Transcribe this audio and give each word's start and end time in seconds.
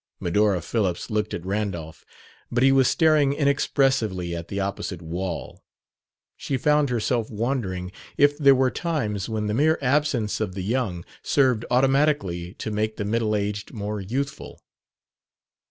Medora 0.19 0.63
Phillips 0.63 1.11
looked 1.11 1.31
at 1.31 1.45
Randolph, 1.45 2.03
but 2.51 2.63
he 2.63 2.71
was 2.71 2.87
staring 2.87 3.33
inexpressively 3.33 4.35
at 4.35 4.47
the 4.47 4.59
opposite 4.59 4.99
wall. 4.99 5.63
She 6.35 6.57
found 6.57 6.89
herself 6.89 7.29
wondering 7.29 7.91
if 8.17 8.35
there 8.39 8.55
were 8.55 8.71
times 8.71 9.29
when 9.29 9.45
the 9.45 9.53
mere 9.53 9.77
absence 9.79 10.41
of 10.41 10.55
the 10.55 10.63
young 10.63 11.05
served 11.21 11.65
automatically 11.69 12.55
to 12.55 12.71
make 12.71 12.95
the 12.97 13.05
middle 13.05 13.35
aged 13.35 13.73
more 13.73 14.01
youthful. 14.01 14.59